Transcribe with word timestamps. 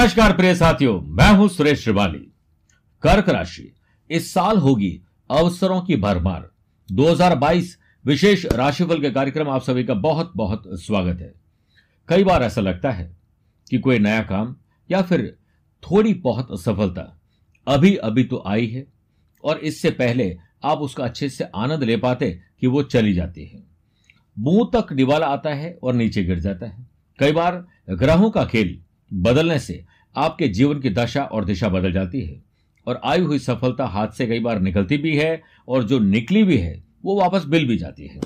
नमस्कार, 0.00 0.36
प्रिय 0.36 0.54
साथियों। 0.54 1.00
मैं 1.00 1.32
हूँ 1.34 1.48
सुरेश 1.48 1.84
श्रिवाली। 1.84 2.32
कर्क 3.02 3.28
राशि। 3.28 3.74
इस 4.10 4.34
साल 4.34 4.56
होगी 4.56 5.02
अवसरों 5.30 5.80
की 5.80 5.96
भरमार। 5.96 6.50
2022 6.92 7.78
विशेष 8.06 8.46
राशिफल 8.46 9.00
के 9.00 9.10
कार्यक्रम 9.10 9.48
आप 9.48 9.62
सभी 9.62 9.84
का 9.84 9.94
बहुत 9.94 10.32
बहुत 10.36 10.62
स्वागत 10.66 11.20
है। 11.20 11.34
कई 12.08 12.24
बार 12.24 12.42
ऐसा 12.42 12.60
लगता 12.60 12.90
है 12.90 13.16
कि 13.70 13.78
कोई 13.78 13.98
नया 13.98 14.22
काम 14.22 14.56
या 14.90 15.02
फिर 15.02 15.36
थोड़ी 15.82 16.14
बहुत 16.14 16.60
सफलता 16.60 17.20
अभी 17.68 17.96
अभी 17.96 18.24
तो 18.24 18.42
आई 18.46 18.66
है 18.66 18.86
और 19.44 19.58
इससे 19.58 19.90
पहले 19.90 20.38
आप 20.64 20.78
उसका 20.78 21.04
अच्छे 21.04 21.28
से 21.28 21.44
आनंद 21.44 21.84
ले 21.84 21.96
पाते 21.96 22.40
कि 22.60 22.66
वो 22.66 22.82
चली 22.82 23.12
जाती 23.12 23.44
है। 23.44 23.62
मुँह 24.38 24.70
तक 24.76 24.92
निवाला 24.92 25.26
आता 25.26 25.50
है 25.50 25.78
और 25.82 25.94
नीचे 25.94 26.24
गिर 26.24 26.38
जाता 26.38 26.66
है। 26.66 26.86
कई 27.18 27.32
बार 27.32 27.66
ग्रहों 27.90 28.30
का 28.30 28.44
खेल 28.44 28.82
बदलने 29.12 29.58
से 29.58 29.84
आपके 30.16 30.48
जीवन 30.48 30.80
की 30.80 30.90
दशा 30.90 31.22
और 31.22 31.44
दिशा 31.44 31.68
बदल 31.68 31.92
जाती 31.92 32.20
है। 32.20 32.42
और 32.86 33.00
आई 33.04 33.20
हुई 33.20 33.38
सफलता 33.38 33.86
हाथ 33.86 34.08
से 34.08 34.26
कई 34.26 34.40
बार 34.40 34.60
निकलती 34.60 34.96
भी 34.96 35.16
है 35.16 35.42
और 35.68 35.84
जो 35.84 35.98
निकली 35.98 36.44
भी 36.44 36.56
है, 36.56 36.84
वो 37.04 37.20
वापस 37.20 37.42
मिल 37.46 37.68
भी 37.68 37.78
जाती 37.78 38.06
है। 38.06 38.20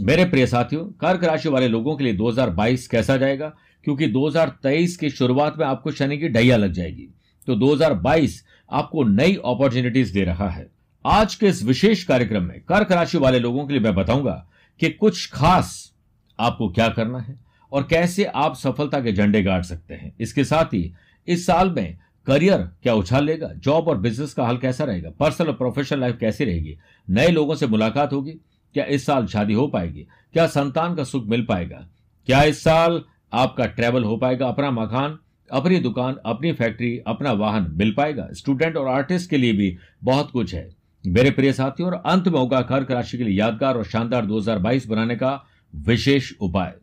मेरे 0.00 0.24
प्रिय 0.24 0.46
साथियों, 0.46 0.84
कर्क 0.84 1.24
राशि 1.24 1.48
वाले 1.48 1.68
लोगों 1.68 1.96
के 1.96 2.04
लिए 2.04 2.12
2022 2.12 2.88
कैसा 2.88 3.16
जाएगा? 3.16 3.52
क्योंकि 3.84 4.06
2023 4.06 4.96
की 4.96 5.10
शुरुआत 5.10 5.58
में 5.58 5.66
आपको 5.66 5.90
शनि 5.90 6.18
की 6.18 6.28
डैया 6.28 6.56
लग 6.56 6.72
जाएगी। 6.72 7.08
तो 7.46 7.54
2022 7.54 8.44
आपको 8.72 9.04
नई 9.04 9.34
अपॉर्चुनिटीज़ 9.34 10.14
दे 10.14 10.24
रहा 10.24 10.50
है। 10.50 10.70
आज 11.06 11.34
के 11.34 11.46
इस 11.46 11.64
विशेष 11.64 12.04
कार्यक्रम 12.04 12.42
में 12.42 12.60
कर्क 12.60 12.92
राशि 12.92 13.18
वाले 13.18 13.38
लोगों 13.38 13.66
के 13.66 13.72
लिए 13.72 13.82
मैं 13.82 13.94
बताऊँगा 13.94 14.48
कि 14.80 14.90
कुछ 14.90 15.30
खास 15.32 15.92
आपको 16.40 16.68
क्या 16.68 16.88
करना 16.88 17.18
है 17.18 17.47
और 17.72 17.82
कैसे 17.82 18.24
आप 18.24 18.56
सफलता 18.56 19.00
के 19.00 19.12
झंडे 19.12 19.42
गाड़ 19.42 19.62
सकते 19.62 19.94
हैं। 19.94 20.12
इसके 20.20 20.44
साथ 20.44 20.64
ही, 20.64 20.94
इस 21.28 21.46
साल 21.46 21.70
में 21.70 21.98
करियर 22.26 22.58
क्या 22.58 22.94
उछाल 22.94 23.24
लेगा? 23.24 23.52
जॉब 23.56 23.88
और 23.88 23.98
बिज़नेस 23.98 24.34
का 24.34 24.44
हाल 24.44 24.56
कैसा 24.56 24.84
रहेगा? 24.84 25.10
पर्सनल 25.10 25.46
और 25.46 25.54
प्रोफेशनल 25.54 26.00
लाइफ 26.00 26.16
कैसी 26.20 26.44
रहेगी? 26.44 26.78
नए 27.10 27.28
लोगों 27.28 27.54
से 27.54 27.66
मुलाकात 27.66 28.12
होगी? 28.12 28.30
क्या 28.74 28.84
इस 28.84 29.06
साल 29.06 29.26
शादी 29.26 29.52
हो 29.52 29.66
पाएगी? 29.66 30.06
क्या 30.32 30.46
संतान 30.46 30.94
का 30.94 31.04
सुख 31.04 31.26
मिल 31.26 31.46
पाएगा? 31.48 31.88
क्या 32.26 32.42
इस 32.42 32.64
साल 32.64 33.02
आपका 33.32 33.66
ट्रेवल 33.66 34.04
हो 34.04 34.16
पाएगा? 34.16 34.46
अपना 34.48 34.70
मकान, 34.70 35.18
अपनी 35.52 35.78
दुकान, 35.78 36.16
अपनी 36.26 36.52
फैक्ट्री 36.52 37.00
अपना 37.06 37.32
वाहन 37.32 37.72
मिल 37.74 37.94
पाएगा? 37.96 38.28
स्टूडेंट 38.32 38.76
और 38.76 38.88
आर्टिस्ट 38.88 39.30
के 39.30 39.36
लिए 39.36 39.52
भी 39.52 39.76
बहुत 40.04 40.30
कुछ 40.30 40.54
है। 40.54 40.70
मेरे 41.06 41.30
प्रिय 41.30 41.52
साथियों, 41.52 41.90
और 41.90 42.02
अंत 42.06 42.28
में 42.28 42.38
होगा 42.38 42.60
कर्क 42.60 42.90
राशि 42.90 43.18
के 43.18 43.24
लिए 43.24 43.38
यादगार 43.38 43.76
और 43.76 43.84
शानदार 43.84 44.26
2022 44.26 44.86
बनाने 44.86 45.16
का 45.16 45.44
विशेष 45.76 46.32
उपाय। 46.40 46.74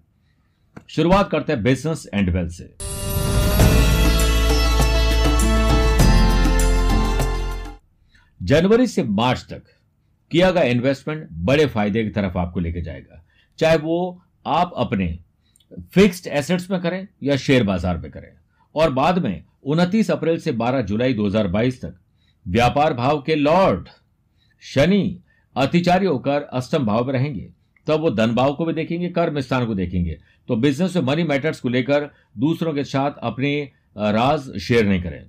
शुरुआत 0.90 1.30
करते 1.30 1.54
हैं 1.54 1.64
बिज़नेस 1.64 2.08
एंड 2.14 2.30
वेल्थ 2.30 2.52
से। 2.52 2.76
जनवरी 8.44 8.88
से 8.88 9.04
मार्च 9.04 9.46
तक 9.50 9.64
किया 10.32 10.52
गया 10.52 10.64
इन्वेस्टमेंट 10.64 11.28
बड़े 11.32 11.66
फ़ायदे 11.66 12.04
की 12.04 12.10
तरफ़ 12.10 12.38
आपको 12.38 12.60
लेके 12.60 12.82
जाएगा। 12.82 13.24
चाहे 13.60 13.78
वो 13.78 14.22
आप 14.48 14.74
अपने 14.76 15.20
फिक्स्ड 15.94 16.28
एसेट्स 16.28 16.72
में 16.72 16.80
करें 16.82 17.08
या 17.24 17.36
शेयर 17.36 17.64
बाज़ार 17.64 17.98
में 17.98 18.12
करें। 18.12 18.32
और 18.76 18.90
बाद 18.90 19.18
में 19.18 19.44
29 19.64 20.12
अप्रैल 20.12 20.40
से 20.40 20.52
12 20.52 20.82
जुलाई 20.82 21.14
2022 21.14 21.82
तक 21.82 21.96
व्यापार 22.48 22.94
भाव 22.94 23.22
के 23.22 23.36
लॉर्ड, 23.36 23.88
शनि, 24.64 25.22
अतिचारी 25.56 26.06
होकर 26.06 26.42
अष्टम 26.42 26.86
भाव 26.86 27.06
में 27.06 27.14
रहेंगे। 27.14 27.55
तब 27.88 28.00
वो 28.02 28.10
धन 28.10 28.34
भाव 28.36 28.54
को 28.54 28.66
भी 28.66 28.74
देखेंगे 28.74 29.10
कर्म 29.10 29.40
स्थान 29.40 29.66
को 29.66 29.76
देखेंगे। 29.76 30.18
तो 30.50 30.56
बिज़नेस 30.56 30.96
में 30.96 31.04
मनी 31.04 31.24
मैटर्स 31.24 31.60
को 31.60 31.70
लेकर 31.70 32.10
दूसरों 32.38 32.74
के 32.74 32.84
साथ 32.84 33.12
अपने 33.24 33.58
राज 33.98 34.58
शेयर 34.60 34.86
नहीं 34.86 35.02
करें। 35.04 35.26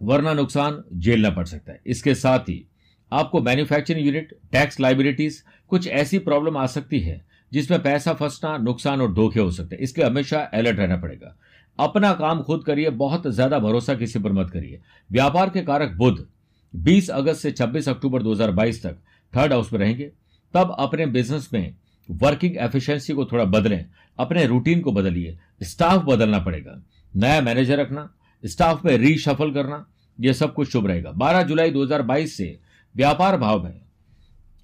वरना 0.00 0.32
नुकसान 0.34 0.82
झेलना 0.94 1.30
पड़ 1.30 1.44
सकता 1.46 1.72
है। 1.72 1.80
इसके 1.86 2.14
साथ 2.14 2.48
ही 2.48 2.64
आपको 3.12 3.40
मैन्युफैक्चरिंग 3.40 4.06
यूनिट 4.06 4.32
टैक्स 4.52 4.80
लाइबिलिटीज 4.80 5.42
कुछ 5.70 5.86
ऐसी 5.88 6.18
प्रॉब्लम 6.20 6.56
आ 6.56 6.66
सकती 6.66 7.00
है, 7.00 7.24
जिसमें 7.52 7.82
पैसा 7.82 8.12
फंसना, 8.12 8.56
नुकसान 8.58 9.00
और 9.00 9.12
धोखे 9.14 9.40
हो 9.40 9.50
सकते 9.50 9.76
हैं। 9.76 9.82
इसलिए 9.82 10.06
हमेशा 10.06 10.40
अलर्ट 10.40 10.78
रहना 10.78 10.96
पड़ेगा। 10.96 11.36
अपना 11.78 12.12
काम 12.14 12.42
खुद 12.42 12.64
करिए, 12.64 12.90
बहुत 12.90 13.26
ज़्यादा 13.26 13.58
भरोसा 13.58 13.94
किसी 13.94 14.18
पर 14.18 14.32
मत 14.32 14.50
करिए। 14.50 14.80
व्यापार 15.10 15.50
के 15.50 15.62
कारक 15.62 15.92
बुध 15.92 16.26
20 16.74 17.08
अगस्त 17.10 17.40
से 17.40 17.50
26 17.52 17.88
अक्टूबर 17.88 18.22
2022 18.22 18.82
तक 18.82 18.96
थर्ड 19.32 19.52
हाउस 19.52 19.72
में 19.72 19.78
रहेंगे। 19.80 20.10
तब 20.54 20.76
अपने 20.78 21.06
बिज़नेस 21.06 21.50
में 21.52 21.74
वर्किंग 22.10 22.56
एफिशिएंसी 22.56 23.12
को 23.12 23.24
थोड़ा 23.24 23.44
बदलें, 23.44 23.86
अपने 24.18 24.46
रूटीन 24.46 24.80
को 24.80 24.92
बदलिए। 24.92 25.38
स्टाफ 25.62 26.04
बदलना 26.04 26.38
पड़ेगा। 26.38 26.82
नया 27.16 27.40
मैनेजर 27.40 27.78
रखना 27.78 28.14
स्टाफ 28.44 28.84
में 28.84 28.96
रीशफल 28.96 29.52
करना 29.52 29.86
यह 30.20 30.32
सब 30.32 30.54
कुछ 30.54 30.72
शुभ 30.72 30.86
रहेगा। 30.86 31.12
12 31.12 31.42
जुलाई 31.42 31.70
2022 31.70 32.36
से 32.36 32.58
व्यापार 32.96 33.36
भाव 33.36 33.64
में 33.64 33.80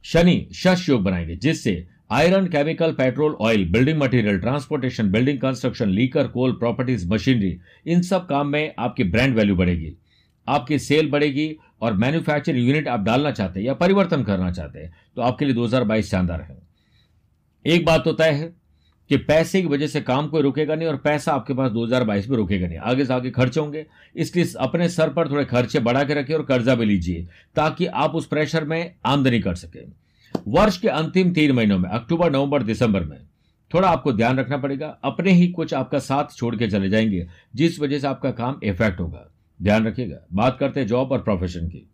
शनि 0.03 0.49
शश 0.55 0.89
योग 0.89 1.03
बनाएँगे, 1.03 1.37
जिससे 1.37 1.87
iron 2.11 2.47
chemical 2.47 2.93
petrol 2.93 3.33
oil 3.33 3.69
building 3.69 3.99
material 3.99 4.39
transportation 4.39 5.11
building 5.11 5.39
construction 5.39 5.89
liquor 5.89 6.29
coal 6.29 6.53
properties 6.53 7.09
machinery 7.09 7.59
इन 7.87 8.03
सब 8.03 8.27
काम 8.27 8.49
में 8.49 8.75
आपकी 8.79 9.05
ब्रांड 9.05 9.35
वैल्यू 9.35 9.57
बढ़ेगी। 9.57 9.95
आपकी 10.49 10.79
सेल 10.79 11.11
बढ़ेगी 11.11 11.57
और 11.81 11.93
मैन्युफैक्चरिंग 11.93 12.69
यूनिट 12.69 12.89
आप 12.89 13.01
डालना 13.01 13.31
चाहते 13.31 13.61
हैं 13.61 13.67
या 13.67 13.75
परिवर्तन 13.75 14.23
करना 14.23 14.51
चाहते 14.53 14.79
हैं 14.79 14.93
तो 15.17 15.23
आपके 15.23 15.45
लिए 15.45 15.55
2022 15.55 16.11
शानदार 16.11 16.41
है। 16.41 16.57
एक 17.65 17.85
बात 17.85 18.05
तो 18.05 18.13
तय 18.13 18.31
है 18.31 18.53
कि 19.11 19.17
पैसे 19.17 19.63
की 19.63 19.69
वजह 19.69 19.87
से 19.87 20.01
काम 20.01 20.29
कोई 20.29 20.43
रुकेगा 20.43 20.75
नहीं 20.75 20.89
और 20.89 20.97
पैसा 20.97 21.33
आपके 21.33 21.55
पास 21.55 21.71
2022 21.71 22.29
में 22.29 22.37
रुकेगा 22.37 22.67
नहीं। 22.67 22.79
आगे 22.79 23.05
से 23.05 23.15
आगे 23.15 23.31
खर्च 23.31 23.59
होंगे, 23.59 23.87
इसलिए 24.17 24.53
अपने 24.61 24.89
सर 24.89 25.09
पर 25.09 25.31
थोड़े 25.31 25.45
खर्चे 25.45 25.79
बढ़ा 25.79 26.05
के 26.05 26.15
रखिए 26.15 26.37
और 26.37 26.43
कर्जा 26.43 26.75
भी 26.75 26.85
लीजिए, 26.85 27.27
ताकि 27.57 27.87
आप 27.87 28.15
उस 28.15 28.27
प्रेशर 28.27 28.65
में 28.65 28.95
आमदनी 29.07 29.41
कर 29.41 29.55
सकें। 29.55 29.93
वर्ष 30.49 30.79
के 30.79 30.89
अंतिम 30.89 31.33
तीन 31.33 31.53
महीनों 31.53 31.79
में, 31.79 31.89
अक्टूबर, 31.91 32.31
नवंबर, 32.33 32.63
दिसंबर 32.63 33.05
में, 33.05 33.19
थोड़ा 33.75 33.89
आपको 33.89 34.13
ध्यान 34.13 34.39
रखना 34.39 34.57
पड़ेगा, 34.57 34.99
अपने 35.05 35.33
ही 35.33 35.49
कुछ 35.49 35.75
आपका 35.75 35.99
साथ 35.99 36.37
छोड़ 36.37 36.57
के 36.57 36.69
चले 36.69 36.89
जाएँगे, 36.89 37.27
जिस 37.55 37.81
वजह 37.81 37.99
से 37.99 38.07
आपका 38.07 38.31
काम 38.31 38.61
इफ़ेक्ट 38.63 39.01
होगा। 39.01 39.31
ध्यान 39.63 39.87
रखिएगा। 39.87 40.17
बात 40.33 40.57
करते 40.61 40.81
हैं 40.81 40.87
जॉब 40.87 41.13
और 41.13 41.23
प्रोफेशन 41.23 41.69
की। 41.69 41.91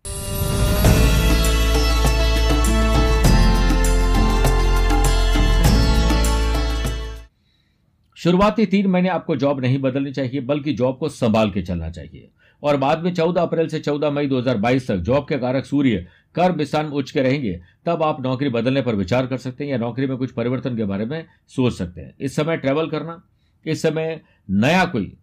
शुरुआती 8.16 8.66
तीन 8.66 8.86
महीने 8.86 9.08
आपको 9.08 9.36
जॉब 9.36 9.60
नहीं 9.60 9.78
बदलनी 9.78 10.12
चाहिए, 10.12 10.40
बल्कि 10.40 10.72
जॉब 10.72 10.98
को 10.98 11.08
संभाल 11.08 11.50
के 11.50 11.62
चलना 11.62 11.90
चाहिए। 11.90 12.30
और 12.62 12.76
बाद 12.76 13.04
में 13.04 13.14
14 13.14 13.42
अप्रैल 13.42 13.68
से 13.68 13.80
14 13.80 14.10
मई 14.10 14.26
2022 14.26 14.88
तक 14.88 14.96
जॉब 14.96 15.26
के 15.28 15.38
कारक 15.38 15.64
सूर्य, 15.64 16.06
कर्म 16.34 16.64
स्थान 16.64 16.86
उच्च 16.86 17.10
के 17.10 17.22
रहेंगे, 17.22 17.60
तब 17.86 18.02
आप 18.02 18.22
नौकरी 18.22 18.48
बदलने 18.48 18.82
पर 18.82 18.94
विचार 18.94 19.26
कर 19.26 19.36
सकते 19.36 19.64
हैं 19.64 19.70
या 19.70 19.78
नौकरी 19.78 20.06
में 20.06 20.16
कुछ 20.16 20.30
परिवर्तन 20.30 20.76
के 20.76 20.84
बारे 20.84 21.04
में 21.04 21.26
सोच 21.48 21.72
सकते 21.72 22.00
हैं। 22.00 22.14
इस 22.20 22.36
समय 22.36 22.56
ट्रेवल 22.56 22.90
करना, 22.90 23.22
इस 23.66 23.82
समय 23.82 24.20
नया 24.50 24.84
कोई 24.84 25.16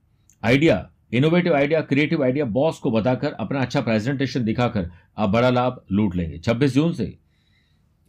idea 0.44 0.90
innovative 1.14 1.54
idea 1.54 1.82
creative 1.82 2.24
idea 2.24 2.46
boss 2.46 2.80
को 2.80 2.92
बताकर, 2.92 3.32
अपना 3.32 3.62
अच्छा 3.62 3.82
प्रेजेंटेशन 3.82 4.44
दिखाकर, 4.44 4.90
आप 5.18 5.30
बड़ा 5.30 5.50
लाभ 5.50 5.84
लूट 5.92 6.16
लेंगे। 6.16 6.38
26 6.38 6.74
जून 6.74 6.94
से 6.94 7.18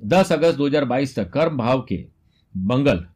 10 0.05 0.33
अगस्त 0.33 0.59
2022 0.59 1.17
तक 1.17 1.31
कर्म 1.31 1.57
भाव 1.57 1.87
के 1.89 2.07
मंगल, 2.57 3.07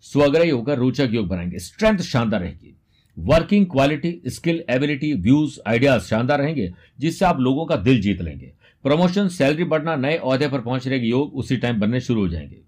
स्वग्रही 0.00 0.50
होकर 0.50 0.78
रोचक 0.78 1.08
योग 1.10 1.28
बनाएँगे। 1.28 1.58
स्ट्रेंथ 1.58 1.98
शानदार 1.98 2.40
रहेगी। 2.40 2.76
Working 3.18 3.66
quality 3.66 4.22
skill 4.26 4.64
ability 4.70 5.12
views 5.12 5.60
ideas 5.66 6.02
शानदार 6.02 6.40
रहेंगे, 6.40 6.72
जिससे 7.00 7.24
आप 7.24 7.40
लोगों 7.40 7.66
का 7.66 7.76
दिल 7.76 8.00
जीत 8.00 8.22
लेंगे। 8.22 8.52
प्रमोशन 8.82 9.28
सैलरी 9.28 9.64
बढ़ना, 9.64 9.96
नए 9.96 10.16
अहदे 10.16 10.48
पर 10.48 10.60
पहुँच 10.60 10.88
के 10.88 10.96
योग 10.96 11.34
उसी 11.34 11.56
टाइम 11.56 11.80
बनने 11.80 12.00
शुरू 12.00 12.20
हो 12.20 12.28
जाएँगे। 12.28 12.65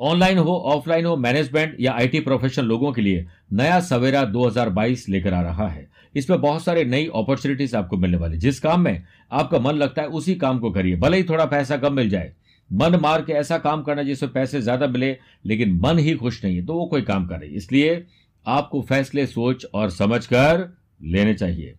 ऑनलाइन 0.00 0.38
हो, 0.38 0.56
ऑफलाइन 0.56 1.06
हो, 1.06 1.16
मैनेजमेंट 1.16 1.76
या 1.80 1.92
आईटी 1.92 2.20
प्रोफेशनल 2.20 2.66
लोगों 2.66 2.92
के 2.92 3.02
लिए 3.02 3.26
नया 3.52 3.78
सवेरा 3.80 4.24
2022 4.24 5.08
लेकर 5.08 5.34
आ 5.34 5.40
रहा 5.42 5.68
है। 5.68 5.86
इसमें 6.14 6.40
बहुत 6.40 6.64
सारे 6.64 6.84
नई 6.84 7.06
अपॉर्चुनिटीज़ 7.14 7.76
आपको 7.76 7.96
मिलने 7.96 8.16
वाली। 8.16 8.38
जिस 8.38 8.60
काम 8.60 8.80
में 8.80 9.02
आपका 9.32 9.58
मन 9.58 9.74
लगता 9.74 10.02
है, 10.02 10.08
उसी 10.08 10.34
काम 10.34 10.58
को 10.58 10.70
करिए। 10.70 10.96
भले 10.96 11.16
ही 11.16 11.22
थोड़ा 11.22 11.44
पैसा 11.44 11.76
कम 11.76 11.92
मिल 11.92 12.10
जाए। 12.10 12.32
मन 12.70 12.94
मार 12.96 13.22
के 13.22 13.32
ऐसा 13.32 13.58
काम 13.58 13.82
करना 13.82 14.02
जिसमें 14.02 14.32
पैसे 14.32 14.60
ज़्यादा 14.60 14.86
मिले, 14.86 15.16
लेकिन 15.46 15.78
मन 15.80 15.98
ही 15.98 16.14
खुश 16.14 16.44
नहीं 16.44 16.56
है 16.56 16.64
तो 16.66 16.74
वो 16.74 16.86
कोई 16.86 17.02
काम 17.02 17.26
करे 17.26 17.46
इसलिए 17.46 18.04
आपको 18.46 18.80
फैसले, 18.82 19.26
सोच 19.26 19.66
और 19.74 19.90
समझ 19.90 20.24
कर 20.26 20.68
लेने 21.02 21.34
चाहिए। 21.34 21.74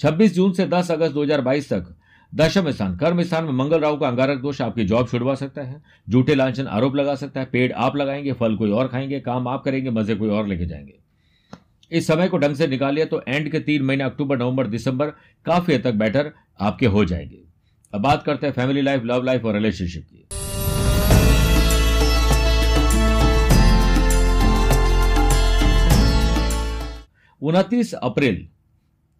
26 0.00 0.34
जून 0.34 0.52
से 0.52 0.66
10 0.66 0.90
अगस्त 0.90 1.14
2022 1.14 1.68
तक 1.72 1.94
दशम 2.34 2.70
स्थान। 2.70 2.96
कर्म 2.96 3.22
स्थान 3.22 3.44
में 3.44 3.52
मंगल 3.52 3.80
राहु 3.80 3.96
का 3.96 4.08
अंगारक 4.08 4.38
दोष 4.38 4.60
आपकी 4.60 4.84
जॉब 4.84 5.08
छुड़वा 5.08 5.34
सकता 5.34 5.62
है। 5.62 5.82
झूठे 6.10 6.34
लांछन 6.34 6.66
आरोप 6.66 6.96
लगा 6.96 7.14
सकता 7.14 7.40
है। 7.40 7.46
पेड़ 7.46 7.72
आप 7.72 7.96
लगाएँगे, 7.96 8.32
फल 8.32 8.56
कोई 8.56 8.70
और 8.70 8.88
खाएँगे, 8.88 9.20
काम 9.20 9.48
आप 9.48 9.62
करेंगे, 9.62 9.90
मज़े 9.90 10.14
कोई 10.14 10.28
और 10.28 10.46
लेके 10.46 10.66
जाएँगे। 10.66 10.98
इस 11.92 12.06
समय 12.06 12.28
को 12.28 12.38
ढंग 12.38 12.54
से 12.54 12.66
निकालिए 12.66 13.04
तो 13.04 13.22
एंड 13.28 13.50
के 13.52 13.60
तीन 13.60 13.82
महीने, 13.82 14.04
अक्टूबर, 14.04 14.38
नवंबर, 14.38 14.66
दिसंबर, 14.66 15.06
काफ़ी 15.46 15.74
हद 15.74 15.82
तक 15.82 15.94
बेटर 15.94 16.32
आपके 16.60 16.86
हो 16.86 17.04
जाएँगे। 17.04 17.42
अब 17.94 18.00
बात 18.00 18.22
करते 18.22 18.46
हैं 18.46 18.54
फैमिली 18.54 18.82
लाइफ 18.82 19.02
लव 19.04 19.22
लाइफ 19.22 19.44
और 19.44 19.54
रिलेशनशिप 19.54 20.04
की। 20.04 20.26
उनतीस 27.42 27.94
अप्रैल 27.94 28.48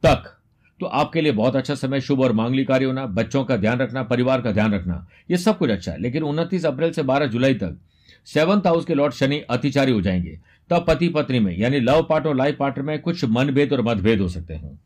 तक 0.02 0.40
तो 0.84 0.88
आपके 0.88 1.20
लिए 1.20 1.32
बहुत 1.32 1.56
अच्छा 1.56 1.74
समय, 1.74 2.00
शुभ 2.00 2.20
और 2.20 2.32
मांगली 2.32 2.64
कार्य 2.64 2.84
होना, 2.84 3.06
बच्चों 3.06 3.44
का 3.44 3.56
ध्यान 3.56 3.78
रखना, 3.78 4.02
परिवार 4.02 4.40
का 4.42 4.52
ध्यान 4.52 4.74
रखना, 4.74 5.06
ये 5.30 5.36
सब 5.36 5.58
कुछ 5.58 5.70
अच्छा 5.70 5.92
है। 5.92 6.00
लेकिन 6.00 6.22
उनतीस 6.22 6.64
अप्रैल 6.66 6.92
से 6.92 7.02
बारह 7.02 7.26
जुलाई 7.26 7.54
तक 7.54 7.78
सेवंथ 8.26 8.66
हाउस 8.66 8.84
के 8.84 8.94
लॉर्ड 8.94 9.12
शनि 9.12 9.38
अतिचारी 9.40 9.92
हो 9.92 10.00
जाएँगे। 10.00 10.38
तब 10.70 10.84
पति 10.88 11.08
पत्नी 11.08 11.38
में, 11.38 11.56
यानी 11.58 11.80
लव 11.80 12.02
पार्ट 12.02 12.26
और 12.26 12.36
लाइफ 12.36 12.56
पार्टनर 12.56 12.84
में 12.84 12.98
कुछ 12.98 13.24
मनभेद 13.24 13.72
और 13.72 13.82
मतभेद 13.82 14.20
हो 14.20 14.28
सकते 14.28 14.54
हैं। 14.54 14.80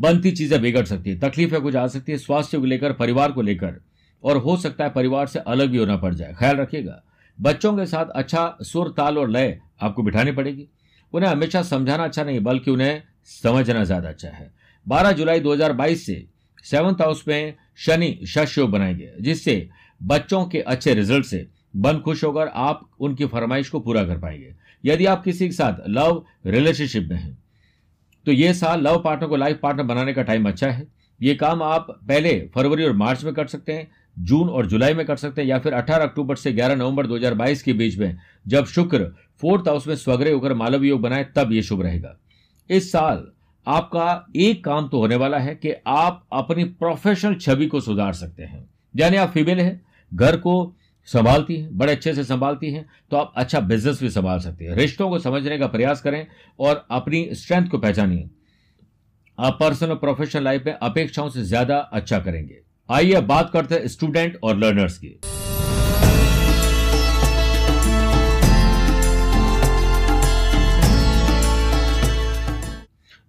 बनती 0.00 0.30
चीज़ें 0.30 0.60
बिगड़ 0.62 0.84
सकती 0.84 1.10
है, 1.10 1.18
तकलीफें 1.18 1.60
कुछ 1.60 1.76
आ 1.76 1.86
सकती 1.86 2.12
है, 2.12 2.18
स्वास्थ्य 2.18 2.58
को 2.58 2.64
लेकर, 2.64 2.92
परिवार 2.92 3.32
को 3.32 3.42
लेकर, 3.42 3.80
और 4.24 4.36
हो 4.36 4.56
सकता 4.56 4.84
है 4.84 4.90
परिवार 4.90 5.26
से 5.26 5.38
अलग 5.38 5.70
भी 5.70 5.78
होना 5.78 5.96
पड़ 5.96 6.14
जाए। 6.14 6.34
ख्याल 6.38 6.56
रखिएगा, 6.56 7.02
बच्चों 7.40 7.76
के 7.76 7.86
साथ 7.86 8.06
अच्छा 8.06 8.56
सुर, 8.62 8.88
ताल 8.88 9.18
और 9.18 9.30
लय 9.30 9.58
आपको 9.82 10.02
बिठानी 10.02 10.32
पड़ेगी। 10.32 10.68
उन्हें 11.12 11.30
हमेशा 11.30 11.62
समझाना 11.62 12.04
अच्छा 12.04 12.24
नहीं, 12.24 12.40
बल्कि 12.40 12.70
उन्हें 12.70 13.02
समझना 13.42 13.84
ज़्यादा 13.84 14.08
अच्छा 14.08 14.28
है। 14.28 14.63
12 14.86 15.12
जुलाई 15.12 15.40
2022 15.40 15.96
से 15.96 16.26
सेवंथ 16.64 16.94
हाउस 16.94 17.24
में 17.28 17.54
शनि 17.76 18.18
योग 18.58 18.70
बनाएँगे 18.70 19.12
जिससे 19.20 19.68
बच्चों 20.02 20.44
के 20.44 20.60
अच्छे 20.60 20.94
रिज़ल्ट 20.94 21.26
से 21.26 21.46
बन 21.76 21.98
खुश 21.98 22.24
होकर 22.24 22.46
आप 22.46 22.88
उनकी 23.00 23.26
फरमाइश 23.26 23.68
को 23.68 23.80
पूरा 23.80 24.04
कर 24.04 24.18
पाएँगे। 24.18 24.54
यदि 24.84 25.06
आप 25.06 25.24
किसी 25.24 25.46
के 25.46 25.52
साथ 25.52 25.88
लव 25.88 26.24
रिलेशनशिप 26.46 27.08
में 27.10 27.16
हैं 27.16 27.38
तो 28.26 28.32
ये 28.32 28.54
साल 28.54 28.82
लव 28.82 29.00
पार्टनर 29.02 29.28
को 29.28 29.36
लाइफ 29.36 29.58
पार्टनर 29.62 29.82
बनाने 29.82 30.12
का 30.12 30.22
टाइम 30.22 30.48
अच्छा 30.48 30.68
है। 30.68 30.86
ये 31.22 31.34
काम 31.34 31.62
आप 31.62 31.86
पहले 32.08 32.50
फरवरी 32.54 32.84
और 32.84 32.92
मार्च 32.92 33.24
में 33.24 33.34
कर 33.34 33.46
सकते 33.46 33.72
हैं, 33.72 33.90
जून 34.18 34.48
और 34.48 34.66
जुलाई 34.66 34.94
में 34.94 35.04
कर 35.06 35.16
सकते 35.16 35.40
हैं, 35.40 35.48
या 35.48 35.58
फिर 35.58 35.74
18 35.74 36.02
अक्टूबर 36.02 36.36
से 36.36 36.52
11 36.52 36.74
नवंबर 36.74 37.06
2022 37.06 37.62
के 37.62 37.72
बीच 37.72 37.98
में 37.98 38.16
जब 38.46 38.64
शुक्र 38.64 39.04
फोर्थ 39.40 39.68
हाउस 39.68 39.86
में 39.86 39.96
स्वग्रह 39.96 40.32
होकर 40.32 40.54
मालव 40.54 40.84
योग 40.84 41.00
बनाए, 41.00 41.26
तब 41.36 41.52
ये 41.52 41.62
शुभ 41.62 41.82
रहेगा। 41.82 42.18
इस 42.70 42.92
साल 42.92 43.26
आपका 43.66 44.26
एक 44.36 44.64
काम 44.64 44.88
तो 44.88 44.98
होने 44.98 45.16
वाला 45.16 45.38
है 45.38 45.54
कि 45.54 45.72
आप 45.86 46.24
अपनी 46.32 46.64
प्रोफेशनल 46.64 47.34
छवि 47.36 47.66
को 47.66 47.80
सुधार 47.80 48.12
सकते 48.12 48.42
हैं। 48.42 48.68
यानी 48.94 49.16
आप 49.16 49.30
फीमेल 49.30 49.60
हैं, 49.60 49.80
घर 50.12 50.36
को 50.36 50.74
संभालती 51.08 51.56
हैं, 51.56 51.76
बड़े 51.78 51.92
अच्छे 51.92 52.14
से 52.14 52.24
संभालती 52.24 52.70
हैं 52.72 52.84
तो 53.10 53.16
आप 53.16 53.32
अच्छा 53.36 53.60
बिज़नेस 53.62 54.02
भी 54.02 54.10
संभाल 54.10 54.38
सकते 54.40 54.64
हैं। 54.64 54.74
रिश्तों 54.74 55.08
को 55.10 55.18
समझने 55.18 55.58
का 55.58 55.66
प्रयास 55.66 56.00
करें 56.00 56.26
और 56.58 56.86
अपनी 56.90 57.28
स्ट्रेंथ 57.32 57.68
को 57.68 57.78
पहचानिए। 57.78 58.28
आप 59.38 59.56
पर्सनल 59.60 59.90
और 59.90 59.96
प्रोफेशनल 59.96 60.44
लाइफ 60.44 60.62
में 60.66 60.72
अपेक्षाओं 60.74 61.28
से 61.28 61.42
ज़्यादा 61.44 61.76
अच्छा 61.76 62.18
करेंगे। 62.18 62.60
आइए 62.88 63.20
बात 63.22 63.50
करते 63.52 63.74
हैं 63.74 63.88
स्टूडेंट 63.88 64.38
और 64.42 64.56
लर्नर्स 64.56 64.98
की। 64.98 65.18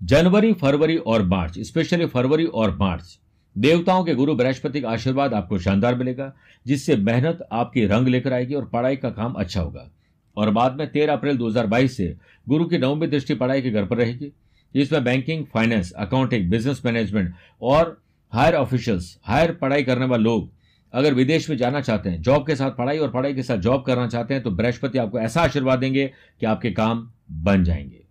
जनवरी, 0.05 0.53
फरवरी 0.53 0.97
और 0.97 1.25
मार्च, 1.25 1.59
स्पेशली 1.59 2.05
फरवरी 2.05 2.45
और 2.45 2.77
मार्च। 2.77 3.19
देवताओं 3.57 4.03
के 4.03 4.15
गुरु 4.15 4.35
बृहस्पति 4.35 4.81
का 4.81 4.89
आशीर्वाद 4.89 5.33
आपको 5.33 5.59
शानदार 5.59 5.95
मिलेगा, 5.95 6.33
जिससे 6.67 6.95
मेहनत 6.95 7.47
आपकी 7.51 7.85
रंग 7.85 8.07
लेकर 8.07 8.33
आएगी 8.33 8.53
और 8.53 8.65
पढ़ाई 8.65 8.95
का 8.95 9.09
काम 9.09 9.33
अच्छा 9.33 9.61
होगा। 9.61 9.91
और 10.37 10.49
बाद 10.49 10.75
में 10.75 10.91
तेरह 10.91 11.13
अप्रैल 11.13 11.37
2022 11.37 11.97
से 11.97 12.15
गुरु 12.49 12.65
की 12.65 12.77
नवमी 12.77 13.07
दृष्टि 13.07 13.35
पढ़ाई 13.35 13.61
के 13.61 13.71
घर 13.71 13.85
पर 13.85 13.97
रहेगी। 13.97 14.33
जिसमें 14.73 15.03
banking, 15.03 15.45
finance, 15.45 15.91
accounting, 15.91 16.49
business 16.49 16.81
management 16.85 17.33
और 17.61 18.01
हायर 18.33 18.55
ऑफिशियल्स, 18.55 19.19
हायर 19.23 19.51
पढ़ाई 19.51 19.83
करने 19.83 20.05
वाले 20.05 20.23
लोग 20.23 20.51
अगर 20.93 21.13
विदेश 21.13 21.49
में 21.49 21.57
जाना 21.57 21.81
चाहते 21.81 22.09
हैं, 22.09 22.21
जॉब 22.21 22.47
के 22.47 22.55
साथ 22.55 22.71
पढ़ाई 22.71 22.97
और 22.97 23.11
पढ़ाई 23.11 23.33
के 23.33 23.43
साथ 23.43 23.57
जॉब 23.57 23.83
करना 23.83 24.07
चाहते 24.07 24.33
हैं 24.33 24.43
तो 24.43 24.51
बृहस्पति 24.51 24.97
आपको 24.97 25.19
ऐसा 25.19 25.41
आशीर्वाद 25.41 25.79
देंगे 25.79 26.11
कि 26.39 26.45
आपके 26.45 26.71
काम 26.71 27.11
बन 27.31 27.63
जाएँगे। 27.63 28.01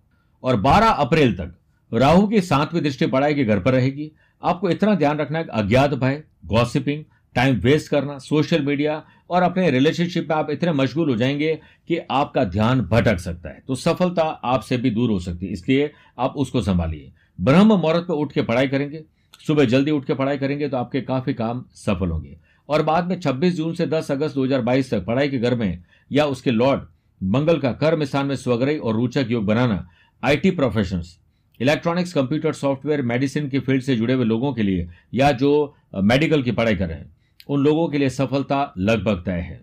और 0.42 0.60
12 0.60 0.88
अप्रैल 0.88 1.34
तक 1.34 1.54
राहु 1.94 2.26
की 2.26 2.40
सातवीं 2.40 2.82
दृष्टि 2.82 3.06
पढ़ाई 3.06 3.34
के 3.34 3.44
घर 3.44 3.60
पर 3.60 3.72
रहेगी। 3.72 4.12
आपको 4.42 4.70
इतना 4.70 4.94
ध्यान 4.94 5.18
रखना 5.18 5.38
है 5.38 5.44
कि 5.44 5.50
अज्ञात 5.50 5.94
भय 5.94 6.22
गॉसिपिंग 6.46 7.04
टाइम 7.34 7.56
वेस्ट 7.56 7.90
करना 7.90 8.18
सोशल 8.18 8.62
मीडिया 8.62 9.04
और 9.30 9.42
अपने 9.42 9.70
रिलेशनशिप 9.70 10.28
में 10.30 10.36
आप 10.36 10.50
इतने 10.50 10.72
मशगूल 10.72 11.10
हो 11.10 11.16
जाएँगे 11.16 11.60
कि 11.88 11.98
आपका 12.10 12.44
ध्यान 12.44 12.80
भटक 12.80 13.18
सकता 13.18 13.48
है। 13.48 13.62
तो 13.68 13.74
सफलता 13.74 14.22
आपसे 14.22 14.76
भी 14.76 14.90
दूर 14.90 15.10
हो 15.10 15.18
सकती 15.18 15.46
है। 15.46 15.52
इसलिए 15.52 15.92
आप 16.18 16.34
उसको 16.36 16.62
संभालिए। 16.62 17.12
ब्रह्म 17.40 17.66
मुहूर्त 17.66 18.06
पर 18.08 18.14
उठ 18.14 18.32
के 18.32 18.42
पढ़ाई 18.42 18.68
करेंगे। 18.68 19.04
सुबह 19.46 19.64
जल्दी 19.64 19.90
उठ 19.90 20.04
के 20.04 20.14
पढ़ाई 20.14 20.38
करेंगे 20.38 20.68
तो 20.68 20.76
आपके 20.76 21.00
काफ़ी 21.00 21.34
काम 21.34 21.64
सफल 21.74 22.08
होंगे। 22.08 22.36
और 22.68 22.82
बाद 22.82 23.06
में 23.06 23.20
26 23.20 23.56
जून 23.56 23.74
से 23.74 23.86
10 23.86 24.10
अगस्त 24.10 24.34
2022 24.34 24.90
तक 24.90 25.04
पढ़ाई 25.04 25.28
के 25.28 25.38
घर 25.38 25.54
में 25.54 25.82
या 26.12 26.26
उसके 26.26 26.50
लॉर्ड, 26.50 26.80
मंगल 27.22 27.58
का 27.58 27.72
कर्म 27.72 28.04
स्थान 28.04 28.26
में 28.26 28.36
स्वग्रही 28.36 28.78
और 28.78 28.94
रोचक 28.94 29.26
योग 29.30 29.44
बनाना 29.44 29.88
IT 30.24 30.50
professionals 30.50 31.18
electronics, 31.60 32.12
computer, 32.12 32.52
software, 32.52 33.02
medicine 33.02 33.48
की 33.48 33.58
फ़ील्ड 33.58 33.82
से 33.82 33.96
जुड़े 33.96 34.14
हुए 34.14 34.24
लोगों 34.24 34.52
के 34.54 34.62
लिए 34.62 34.88
या 35.14 35.32
जो 35.32 35.74
मेडिकल 35.94 36.42
की 36.42 36.52
पढ़ाई 36.52 36.76
कर 36.76 36.88
रहे 36.88 36.98
हैं, 36.98 37.12
उन 37.48 37.60
लोगों 37.60 37.88
के 37.88 37.98
लिए 37.98 38.10
सफलता 38.10 38.72
लगभग 38.78 39.22
तय 39.24 39.40
है। 39.40 39.60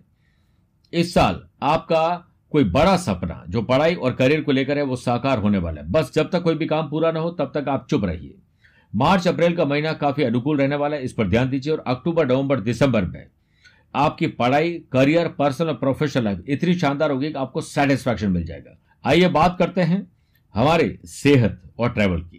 इस 0.92 1.14
साल 1.14 1.42
आपका 1.62 2.28
कोई 2.52 2.64
बड़ा 2.64 2.96
सपना, 2.96 3.44
जो 3.48 3.62
पढ़ाई 3.62 3.94
और 3.94 4.12
करियर 4.12 4.40
को 4.40 4.52
लेकर 4.52 4.78
है, 4.78 4.84
वो 4.84 4.96
साकार 4.96 5.38
होने 5.38 5.58
वाला 5.58 5.80
है। 5.80 5.90
बस 5.90 6.12
जब 6.14 6.30
तक 6.30 6.42
कोई 6.42 6.54
भी 6.54 6.66
काम 6.66 6.88
पूरा 6.90 7.12
ना 7.12 7.20
हो, 7.20 7.30
तब 7.30 7.52
तक 7.54 7.68
आप 7.68 7.86
चुप 7.90 8.04
रहिए। 8.04 8.34
मार्च, 8.94 9.28
अप्रैल 9.28 9.56
का 9.56 9.64
महीना 9.64 9.92
काफ़ी 9.92 10.24
अनुकूल 10.24 10.58
रहने 10.58 10.76
वाला 10.76 10.96
है, 10.96 11.02
इस 11.02 11.12
पर 11.12 11.28
ध्यान 11.28 11.50
दीजिए। 11.50 11.72
और 11.72 11.84
अक्टूबर, 11.86 12.26
नवंबर, 12.26 12.60
दिसंबर 12.60 13.04
में 13.04 13.26
आपकी 13.94 14.26
पढ़ाई, 14.26 14.72
करियर, 14.92 15.28
पर्सनल 15.28 15.68
और 15.68 15.74
प्रोफेशनल 15.74 16.24
लाइफ 16.24 16.44
इतनी 16.48 16.74
शानदार 16.74 17.10
होगी 17.10 17.28
कि 17.28 17.38
आपको 17.38 17.60
सेटिस्फैक्शन 17.60 18.30
मिल 18.30 18.44
जाएगा। 18.44 18.78
आइए 19.04 19.28
बात 19.28 19.56
करते 19.58 19.80
हैं 19.80 20.11
हमारे 20.54 20.98
सेहत 21.04 21.60
और 21.78 21.90
ट्रैवल 21.90 22.20
की। 22.20 22.38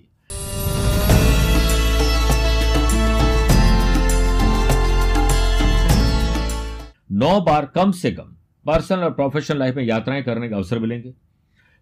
नौ 7.12 7.42
बार 7.42 7.66
कम 7.66 7.92
से 7.92 8.12
कम 8.12 8.36
पर्सनल 8.66 9.00
और 9.00 9.12
प्रोफेशनल 9.12 9.60
लाइफ 9.60 9.76
में 9.76 9.84
यात्राएँ 9.84 10.24
करने 10.24 10.50
का 10.50 10.56
अवसर 10.56 10.80
मिलेंगे। 10.80 11.14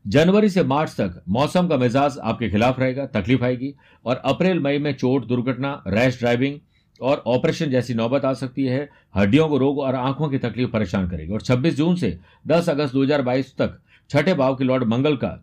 जनवरी 0.05 0.49
से 0.49 0.63
मार्च 0.63 0.91
तक 0.91 1.21
मौसम 1.29 1.67
का 1.67 1.77
मिजाज 1.77 2.17
आपके 2.17 2.49
खिलाफ 2.49 2.79
रहेगा, 2.79 3.05
तकलीफ़ 3.05 3.43
आएगी 3.43 3.73
और 4.05 4.15
अप्रैल, 4.15 4.59
मई 4.59 4.77
में 4.77 4.93
चोट, 4.93 5.27
दुर्घटना 5.27 5.83
रैश 5.87 6.19
ड्राइविंग 6.19 6.59
और 7.01 7.23
ऑपरेशन 7.27 7.69
जैसी 7.69 7.93
नौबत 7.93 8.25
आ 8.25 8.33
सकती 8.33 8.65
है। 8.65 8.89
हड्डियों 9.15 9.47
को 9.49 9.57
रोग 9.57 9.79
और 9.79 9.95
आँखों 9.95 10.29
की 10.29 10.37
तकलीफ़ 10.37 10.69
परेशान 10.69 11.09
करेगी 11.09 11.33
और 11.33 11.41
26 11.41 11.77
जून 11.77 11.95
से 11.95 12.17
10 12.47 12.69
अगस्त 12.69 12.93
2022 12.93 13.55
तक 13.57 13.79
छठे 14.09 14.33
भाव 14.33 14.55
के 14.55 14.63
लॉर्ड 14.63 14.83
मंगल 14.83 15.15
का 15.15 15.37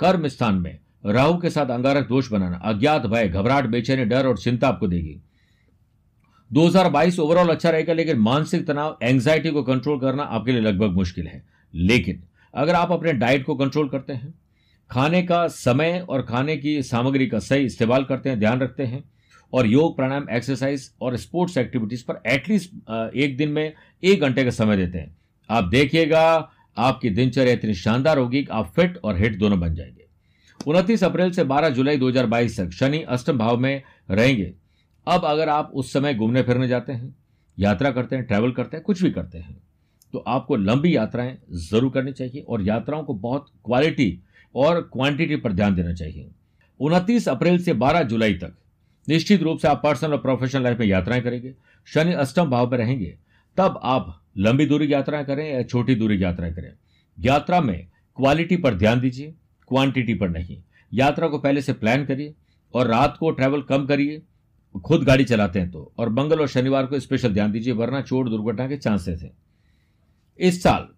कर्म 0.00 0.28
स्थान 0.28 0.54
में। 0.54 0.78
राहु 1.06 1.36
के 1.38 1.50
साथ 1.50 1.66
अंगारक 1.66 2.08
दोष 2.08 2.30
बनाना। 2.30 2.56
अज्ञात 2.56 3.06
भय, 3.06 3.28
घबराहट, 3.28 3.66
बेचैनी, 3.66 4.04
डर 4.04 4.26
और 4.26 4.38
चिंता 4.38 4.68
आपको 4.68 4.88
देगी। 4.88 5.20
2022 6.50 7.18
ओवरऑल 7.18 7.48
अच्छा 7.48 7.70
रहेगा, 7.70 7.92
लेकिन 7.92 8.18
मानसिक 8.18 8.66
तनाव 8.66 8.98
एंग्जाइटी 9.02 9.50
को 9.50 9.62
कंट्रोल 9.62 10.00
करना 10.00 10.22
आपके 10.22 10.52
लिए 10.52 10.60
लगभग 10.60 10.90
मुश्किल 10.90 11.26
है। 11.26 11.42
लेकिन 11.74 12.22
अगर 12.54 12.74
आप 12.74 12.92
अपने 12.92 13.12
डाइट 13.12 13.44
को 13.44 13.54
कंट्रोल 13.54 13.88
करते 13.88 14.12
हैं, 14.12 14.34
खाने 14.90 15.22
का 15.22 15.46
समय 15.48 16.04
और 16.08 16.22
खाने 16.22 16.56
की 16.56 16.82
सामग्री 16.82 17.26
का 17.26 17.38
सही 17.38 17.64
इस्तेमाल 17.64 18.04
करते 18.04 18.28
हैं, 18.30 18.38
ध्यान 18.38 18.60
रखते 18.60 18.82
हैं 18.82 19.04
और 19.52 19.66
योग, 19.66 19.96
प्राणायाम 19.96 20.26
एक्सरसाइज 20.30 20.90
और 21.00 21.16
स्पोर्ट्स 21.16 21.56
एक्टिविटीज़ 21.58 22.04
पर 22.04 22.20
एटलीस्ट 22.26 22.70
एक 23.16 23.36
दिन 23.36 23.48
में 23.48 23.72
एक 24.04 24.20
घंटे 24.20 24.44
का 24.44 24.50
समय 24.50 24.76
देते 24.76 24.98
हैं। 24.98 25.16
आप 25.50 25.64
देखिएगा 25.64 26.50
आपकी 26.76 27.10
दिनचर्या 27.10 27.52
इतनी 27.52 27.74
शानदार 27.74 28.18
होगी 28.18 28.42
कि 28.42 28.48
आप 28.52 28.72
फिट 28.76 28.98
और 29.04 29.16
हिट 29.16 29.38
दोनों 29.38 29.60
बन 29.60 29.74
जाएँगे। 29.74 30.06
उनतीस 30.60 31.04
अप्रैल 31.04 31.30
से 31.30 31.44
12 31.44 31.68
जुलाई 31.68 31.96
2022 31.96 32.58
तक 32.60 32.70
शनि 32.70 33.02
अष्टम 33.08 33.38
भाव 33.38 33.58
में 33.58 33.82
रहेंगे। 34.10 34.52
अब 35.06 35.24
अगर 35.24 35.48
आप 35.48 35.70
उस 35.74 35.92
समय 35.92 36.14
घूमने 36.14 36.42
फिरने 36.42 36.68
जाते 36.68 36.92
हैं, 36.92 37.14
यात्रा 37.58 37.90
करते 37.90 38.16
हैं 38.16 38.24
ट्रैवल 38.24 38.52
करते 38.52 38.76
हैं, 38.76 38.84
कुछ 38.84 39.02
भी 39.02 39.10
करते 39.10 39.38
हैं 39.38 39.58
तो 40.14 40.18
आपको 40.18 40.56
लंबी 40.56 40.94
यात्राएँ 40.96 41.36
ज़रूर 41.70 41.90
करनी 41.90 42.12
चाहिए 42.12 42.40
और 42.42 42.62
यात्राओं 42.62 43.02
को 43.04 43.14
बहुत 43.14 43.46
क्वालिटी 43.64 44.18
और 44.54 44.80
क्वांटिटी 44.92 45.36
पर 45.36 45.52
ध्यान 45.52 45.74
देना 45.74 45.92
चाहिए। 45.92 46.30
उनतीस 46.80 47.28
अप्रैल 47.28 47.58
से 47.58 47.72
12 47.74 48.02
जुलाई 48.02 48.34
तक 48.34 48.54
निश्चित 49.08 49.42
रूप 49.42 49.58
से 49.58 49.68
आप 49.68 49.80
पर्सनल 49.82 50.12
और 50.12 50.18
प्रोफेशनल 50.18 50.62
लाइफ 50.62 50.78
में 50.78 50.86
यात्राएँ 50.86 51.22
करेंगे। 51.22 51.54
शनि 51.86 52.12
अष्टम 52.12 52.50
भाव 52.50 52.70
में 52.70 52.78
रहेंगे। 52.78 53.14
तब 53.60 53.80
आप 53.82 54.24
लंबी 54.38 54.66
दूरी 54.66 54.86
की 54.86 54.92
यात्राएँ 54.92 55.24
करें 55.24 55.54
या 55.54 55.62
छोटी 55.62 55.94
दूरी 55.94 56.18
की 56.18 56.24
यात्राएँ 56.24 56.54
करें। 56.54 56.72
यात्रा 57.20 57.60
में 57.60 57.86
क्वालिटी 58.16 58.56
पर 58.56 58.74
ध्यान 58.74 59.00
दीजिए 59.00 59.34
क्वांटिटी 59.68 60.14
पर 60.14 60.28
नहीं। 60.28 60.62
यात्रा 60.94 61.28
को 61.28 61.38
पहले 61.38 61.62
से 61.62 61.72
प्लान 61.72 62.04
करिए 62.04 62.34
और 62.74 62.86
रात 62.86 63.16
को 63.20 63.30
ट्रैवल 63.30 63.62
कम 63.62 63.86
करिए। 63.86 64.22
खुद 64.84 65.02
गाड़ी 65.02 65.24
चलाते 65.24 65.58
हैं 65.58 65.70
तो। 65.70 65.92
और 65.98 66.08
मंगल 66.08 66.40
और 66.40 66.48
शनिवार 66.48 66.86
को 66.86 67.00
स्पेशल 67.00 67.34
ध्यान 67.34 67.52
दीजिए, 67.52 67.72
वरना 67.72 68.02
चोट 68.02 68.28
दुर्घटना 68.28 68.68
के 68.68 68.76
चांसेस 68.76 69.22
हैं। 69.22 69.32
इस 70.38 70.62
साल 70.62 70.88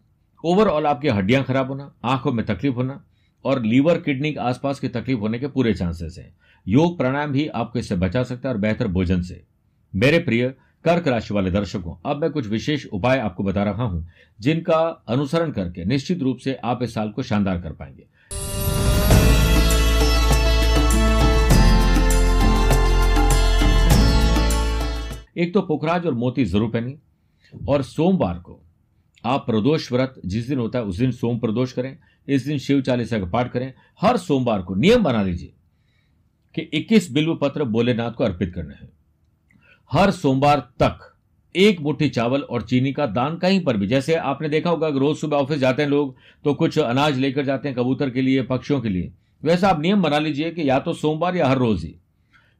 ओवरऑल 0.44 0.86
आपकी 0.86 1.08
हड्डियाँ 1.08 1.44
खराब 1.44 1.68
होना, 1.68 1.94
आँखों 2.04 2.32
में 2.32 2.46
तकलीफ़ 2.46 2.74
होना 2.74 3.04
और 3.44 3.62
लीवर, 3.62 4.00
किडनी 4.00 4.32
के 4.32 4.40
आसपास 4.40 4.80
की 4.80 4.88
तकलीफ़ 4.88 5.18
होने 5.18 5.38
के 5.38 5.48
पूरे 5.48 5.74
चांसेस 5.74 6.16
हैं। 6.18 6.36
योग 6.68 6.98
प्राणायाम 6.98 7.32
भी 7.32 7.46
आपको 7.46 7.78
इससे 7.78 7.96
बचा 7.96 8.22
सकता 8.22 8.48
है 8.48 8.54
और 8.54 8.60
बेहतर 8.60 8.88
भोजन 8.88 9.22
से। 9.22 9.44
मेरे 9.94 10.18
प्रिय 10.18 10.54
कर्क 10.84 11.08
राशि 11.08 11.34
वाले 11.34 11.50
दर्शकों, 11.50 11.94
अब 12.06 12.20
मैं 12.20 12.30
कुछ 12.30 12.46
विशेष 12.46 12.86
उपाय 12.86 13.18
आपको 13.18 13.42
बता 13.44 13.62
रहा 13.62 13.84
हूँ, 13.84 14.06
जिनका 14.40 14.78
अनुसरण 15.08 15.50
करके 15.52 15.84
निश्चित 15.84 16.22
रूप 16.22 16.38
से 16.38 16.54
आप 16.54 16.82
इस 16.82 16.94
साल 16.94 17.10
को 17.10 17.22
शानदार 17.22 17.60
कर 17.60 17.72
पाएँगे। 17.72 18.06
एक 25.42 25.54
तो 25.54 25.60
पोखराज 25.62 26.06
और 26.06 26.14
मोती 26.14 26.44
ज़रूर 26.44 26.70
पहनी 26.70 26.96
और 27.68 27.82
सोमवार 27.82 28.38
को 28.38 28.60
आप 29.24 29.46
प्रदोष 29.46 29.90
व्रत, 29.92 30.14
जिस 30.26 30.48
दिन 30.48 30.58
होता 30.58 30.78
है 30.78 30.84
उस 30.84 30.98
दिन 30.98 31.12
सोम 31.12 31.38
प्रदोष 31.38 31.72
करें, 31.72 31.96
इस 32.28 32.46
दिन 32.46 32.58
शिव 32.58 32.80
चालीसा 32.82 33.18
का 33.18 33.26
पाठ 33.26 33.52
करें, 33.52 33.72
हर 34.00 34.16
सोमवार 34.16 34.62
को 34.62 34.74
नियम 34.74 35.02
बना 35.02 35.22
लीजिए 35.22 35.52
कि 36.54 36.68
21 36.74 37.10
बिल्व 37.12 37.34
पत्र 37.34 37.64
भोलेनाथ 37.64 38.12
को 38.12 38.24
अर्पित 38.24 38.52
करने 38.54 38.74
हैं। 38.74 38.91
हर 39.92 40.10
सोमवार 40.10 40.60
तक 40.80 40.98
एक 41.54 41.80
मुट्ठी 41.80 42.08
चावल 42.08 42.40
और 42.40 42.62
चीनी 42.62 42.92
का 42.92 43.06
दान 43.08 43.36
कहीं 43.38 43.62
पर 43.64 43.76
भी। 43.76 43.86
जैसे 43.86 44.14
आपने 44.16 44.48
देखा 44.48 44.70
होगा 44.70 44.88
रोज 44.90 45.16
सुबह 45.16 45.36
ऑफ़िस 45.36 45.58
जाते 45.58 45.82
हैं 45.82 45.88
लोग 45.90 46.14
तो 46.44 46.54
कुछ 46.54 46.78
अनाज 46.78 47.18
लेकर 47.18 47.44
जाते 47.44 47.68
हैं 47.68 47.76
कबूतर 47.76 48.10
के 48.10 48.22
लिए, 48.22 48.42
पक्षियों 48.42 48.80
के 48.80 48.88
लिए। 48.88 49.12
वैसा 49.42 49.68
आप 49.68 49.80
नियम 49.80 50.02
बना 50.02 50.18
लीजिए 50.18 50.50
कि 50.50 50.68
या 50.68 50.78
तो 50.78 50.92
सोमवार 50.94 51.36
या 51.36 51.48
हर 51.48 51.58
रोज 51.58 51.84
ही 51.84 51.94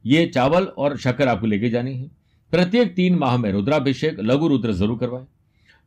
ये 0.05 0.25
चावल 0.27 0.63
और 0.67 0.97
शक्कर 0.97 1.27
आपको 1.27 1.47
लेके 1.47 1.69
जानी 1.69 1.95
है। 1.95 2.09
प्रत्येक 2.53 2.95
तीन 2.95 3.15
माह 3.15 3.37
में 3.37 3.51
रुद्राभिषेक 3.51 4.19
लघु 4.21 4.47
रुद्र 4.47 4.73
ज़रूर 4.73 4.97
करवाएँ। 4.99 5.25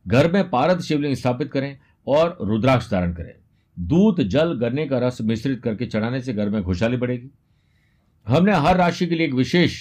घर 0.05 0.31
में 0.31 0.49
पारद 0.49 0.81
शिवलिंग 0.81 1.15
स्थापित 1.15 1.51
करें 1.51 1.77
और 2.07 2.37
रुद्राक्ष 2.41 2.91
धारण 2.91 3.13
करें। 3.13 3.33
दूध, 3.77 4.21
जल, 4.21 4.53
गन्ने 4.53 4.87
का 4.87 4.99
रस 4.99 5.17
मिश्रित 5.21 5.61
करके 5.63 5.85
चढ़ाने 5.85 6.21
से 6.21 6.33
घर 6.33 6.49
में 6.49 6.63
खुशहाली 6.63 6.97
बढ़ेगी। 6.97 7.29
हमने 8.27 8.53
हर 8.57 8.77
राशि 8.77 9.07
के 9.07 9.15
लिए 9.15 9.27
एक 9.27 9.33
विशेष 9.33 9.77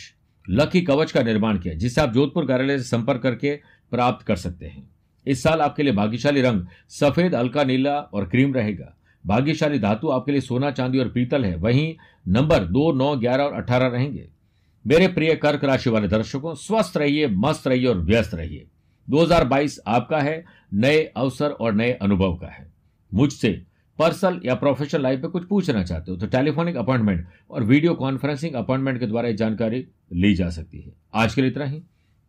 लकी 0.51 0.81
कवच 0.81 1.13
का 1.13 1.23
निर्माण 1.23 1.59
किया, 1.59 1.75
जिसे 1.75 2.01
आप 2.01 2.13
जोधपुर 2.13 2.47
कार्यालय 2.47 2.79
से 2.79 2.85
संपर्क 2.85 3.23
करके 3.23 3.57
प्राप्त 3.91 4.27
कर 4.27 4.37
सकते 4.37 4.67
हैं। 4.67 4.91
इस 5.27 5.43
साल 5.43 5.61
आपके 5.61 5.83
लिए 5.83 5.93
भाग्यशाली 5.93 6.41
रंग 6.41 6.67
सफ़ेद, 6.89 7.35
हल्का, 7.35 7.65
नीला 7.65 7.99
और 7.99 8.29
क्रीम 8.29 8.55
रहेगा। 8.55 8.97
भाग्यशाली 9.27 9.79
धातु 9.79 10.09
आपके 10.09 10.33
लिए 10.33 10.41
सोना, 10.41 10.71
चांदी 10.71 10.99
और 10.99 11.09
पीतल 11.09 11.45
है। 11.45 11.57
वहीं 11.57 11.95
नंबर 12.29 12.59
दो, 12.59 12.93
नौ, 12.93 13.17
ग्यारह 13.17 13.45
और 13.45 13.53
अठारह 13.53 13.87
रहेंगे। 13.87 14.29
मेरे 14.87 15.09
प्रिय 15.09 15.35
कर्क 15.35 15.65
राशि 15.65 15.91
वाले 15.91 16.09
दर्शकों, 16.09 16.55
स्वस्थ 16.55 16.97
रहिए, 16.97 17.27
मस्त 17.27 17.67
रहिए 17.67 17.87
और 17.87 17.99
व्यस्त 17.99 18.35
रहिए। 18.35 18.67
2022 19.11 19.81
आपका 19.87 20.19
है, 20.19 20.45
नए 20.75 21.13
अवसर 21.17 21.51
और 21.51 21.73
नए 21.73 21.93
अनुभव 21.93 22.37
का 22.37 22.47
है। 22.47 22.73
मुझसे 23.15 23.63
पर्सनल 23.99 24.41
या 24.45 24.55
प्रोफेशनल 24.55 25.03
लाइफ 25.03 25.21
में 25.21 25.31
कुछ 25.31 25.47
पूछना 25.49 25.83
चाहते 25.85 26.11
हो 26.11 26.17
तो 26.17 26.27
टेलीफोनिक 26.27 26.77
अपॉइंटमेंट 26.77 27.27
और 27.51 27.63
वीडियो 27.63 27.95
कॉन्फ्रेंसिंग 27.95 28.55
अपॉइंटमेंट 28.55 29.01
के 29.01 29.07
द्वारा 29.07 29.31
जानकारी 29.33 29.87
ली 30.13 30.35
जा 30.35 30.49
सकती 30.51 30.81
है। 30.81 30.93
आज 31.15 31.35
के 31.35 31.41
लिए 31.41 31.51
इतना 31.51 31.65
ही। 31.65 31.83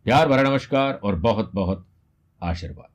प्यार 0.06 0.28
भरा 0.28 0.42
नमस्कार 0.42 0.94
और 0.94 1.16
बहुत 1.16 1.50
बहुत 1.54 1.86
आशीर्वाद। 2.40 2.88